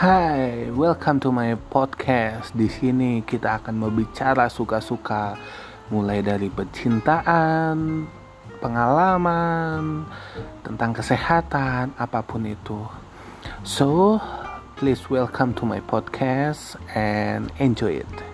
Hai, 0.00 0.72
welcome 0.72 1.20
to 1.20 1.28
my 1.28 1.52
podcast. 1.68 2.56
Di 2.56 2.72
sini 2.72 3.20
kita 3.20 3.60
akan 3.60 3.84
berbicara 3.84 4.48
suka-suka 4.48 5.36
mulai 5.92 6.24
dari 6.24 6.48
percintaan, 6.48 8.08
pengalaman, 8.64 10.08
tentang 10.64 10.96
kesehatan, 10.96 11.92
apa 12.00 12.24
pun 12.24 12.48
itu. 12.48 12.80
So, 13.60 14.16
please 14.80 15.04
welcome 15.12 15.52
to 15.60 15.68
my 15.68 15.84
podcast 15.84 16.80
and 16.96 17.52
enjoy 17.60 18.00
it. 18.00 18.29